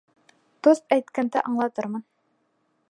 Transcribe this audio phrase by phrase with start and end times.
[0.67, 2.05] Тост әйткәндә аңлатырмын.